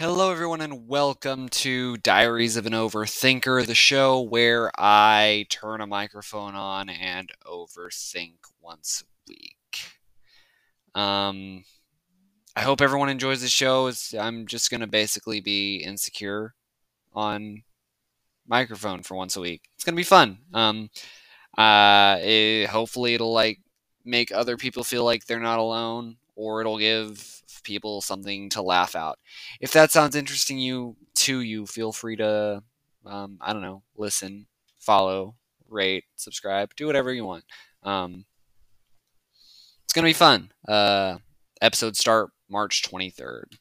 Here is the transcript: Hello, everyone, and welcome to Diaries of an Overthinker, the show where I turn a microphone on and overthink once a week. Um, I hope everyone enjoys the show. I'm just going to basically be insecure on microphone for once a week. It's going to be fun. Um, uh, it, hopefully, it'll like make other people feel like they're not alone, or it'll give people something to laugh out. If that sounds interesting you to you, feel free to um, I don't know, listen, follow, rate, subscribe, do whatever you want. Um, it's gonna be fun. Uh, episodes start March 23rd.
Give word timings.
Hello, 0.00 0.32
everyone, 0.32 0.62
and 0.62 0.88
welcome 0.88 1.50
to 1.50 1.98
Diaries 1.98 2.56
of 2.56 2.64
an 2.64 2.72
Overthinker, 2.72 3.66
the 3.66 3.74
show 3.74 4.22
where 4.22 4.70
I 4.78 5.44
turn 5.50 5.82
a 5.82 5.86
microphone 5.86 6.54
on 6.54 6.88
and 6.88 7.30
overthink 7.44 8.36
once 8.62 9.04
a 9.04 9.28
week. 9.28 9.90
Um, 10.94 11.64
I 12.56 12.62
hope 12.62 12.80
everyone 12.80 13.10
enjoys 13.10 13.42
the 13.42 13.48
show. 13.48 13.92
I'm 14.18 14.46
just 14.46 14.70
going 14.70 14.80
to 14.80 14.86
basically 14.86 15.42
be 15.42 15.82
insecure 15.84 16.54
on 17.12 17.64
microphone 18.48 19.02
for 19.02 19.16
once 19.16 19.36
a 19.36 19.42
week. 19.42 19.68
It's 19.74 19.84
going 19.84 19.96
to 19.96 20.00
be 20.00 20.02
fun. 20.02 20.38
Um, 20.54 20.88
uh, 21.58 22.16
it, 22.22 22.70
hopefully, 22.70 23.12
it'll 23.12 23.34
like 23.34 23.58
make 24.02 24.32
other 24.32 24.56
people 24.56 24.82
feel 24.82 25.04
like 25.04 25.26
they're 25.26 25.40
not 25.40 25.58
alone, 25.58 26.16
or 26.40 26.62
it'll 26.62 26.78
give 26.78 27.42
people 27.64 28.00
something 28.00 28.48
to 28.48 28.62
laugh 28.62 28.96
out. 28.96 29.18
If 29.60 29.72
that 29.72 29.92
sounds 29.92 30.16
interesting 30.16 30.58
you 30.58 30.96
to 31.16 31.40
you, 31.40 31.66
feel 31.66 31.92
free 31.92 32.16
to 32.16 32.62
um, 33.04 33.38
I 33.42 33.52
don't 33.52 33.62
know, 33.62 33.82
listen, 33.96 34.46
follow, 34.78 35.34
rate, 35.68 36.04
subscribe, 36.16 36.74
do 36.76 36.86
whatever 36.86 37.12
you 37.12 37.24
want. 37.24 37.44
Um, 37.82 38.24
it's 39.84 39.92
gonna 39.92 40.06
be 40.06 40.14
fun. 40.14 40.50
Uh, 40.66 41.18
episodes 41.60 41.98
start 41.98 42.30
March 42.48 42.82
23rd. 42.82 43.58